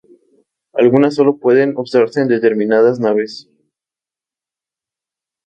[0.73, 3.51] Algunas solo pueden usarse en determinadas naves.